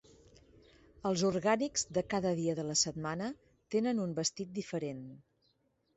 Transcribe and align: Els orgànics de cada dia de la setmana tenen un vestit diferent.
Els 1.09 1.23
orgànics 1.27 1.85
de 1.99 2.03
cada 2.15 2.31
dia 2.41 2.57
de 2.61 2.65
la 2.71 2.77
setmana 2.85 3.31
tenen 3.77 4.03
un 4.07 4.17
vestit 4.23 4.53
diferent. 4.61 5.05